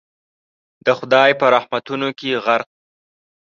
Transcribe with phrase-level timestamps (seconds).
[0.85, 2.69] د خدای په رحمتونو کي غرق